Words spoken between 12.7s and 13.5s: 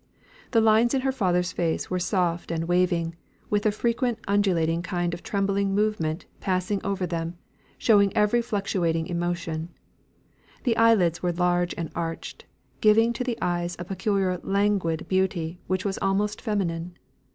giving to the